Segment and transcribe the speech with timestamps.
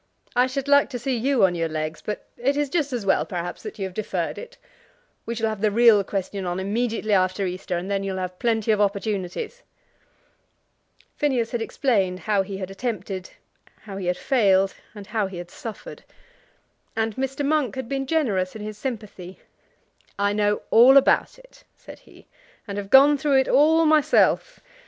[0.35, 3.23] I should like to see you on your legs, but it is just as well,
[3.23, 4.57] perhaps, that you have deferred it.
[5.27, 8.71] We shall have the real question on immediately after Easter, and then you'll have plenty
[8.71, 9.61] of opportunities."
[11.17, 13.29] Phineas had explained how he had attempted,
[13.83, 16.03] how he had failed, and how he had suffered;
[16.95, 17.45] and Mr.
[17.45, 19.37] Monk had been generous in his sympathy.
[20.17, 22.25] "I know all about it," said he,
[22.67, 24.61] "and have gone through it all myself.